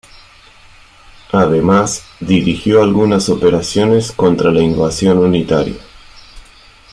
Además, 1.31 2.01
dirigió 2.19 2.81
algunas 2.81 3.29
operaciones 3.29 4.11
contra 4.11 4.49
la 4.51 4.63
invasión 4.63 5.19
unitaria. 5.19 5.77